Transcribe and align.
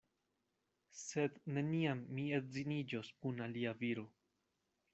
Sed 0.99 1.35
neniam 1.57 2.01
mi 2.19 2.25
edziniĝos 2.39 3.13
kun 3.25 3.45
alia 3.49 3.75
viro. 3.83 4.07